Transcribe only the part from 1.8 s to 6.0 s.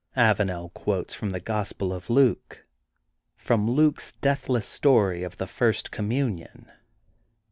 of Luke,— from Luke *s deathless story of the first